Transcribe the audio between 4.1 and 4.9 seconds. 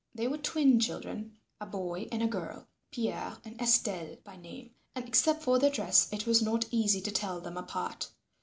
by name